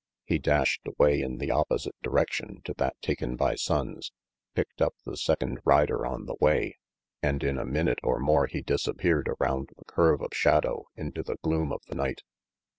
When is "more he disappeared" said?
8.19-9.29